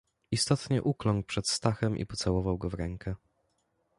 "Istotnie 0.31 0.83
ukląkł 0.83 1.27
przed 1.27 1.47
Stachem 1.49 1.97
i 1.97 2.05
pocałował 2.05 2.57
go 2.57 2.69
w 2.69 2.73
rękę." 2.73 3.15